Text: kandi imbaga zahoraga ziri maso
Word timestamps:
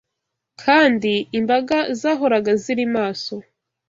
kandi 0.61 1.11
imbaga 1.39 1.77
zahoraga 1.99 2.51
ziri 2.63 2.85
maso 2.95 3.35